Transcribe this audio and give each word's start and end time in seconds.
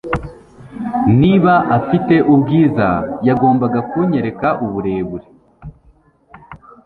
Niba 1.21 1.53
afite 1.77 2.15
ubwiza 2.33 2.87
yagombaga 3.27 3.79
kunyereka 3.89 4.47
uburebure 4.65 5.27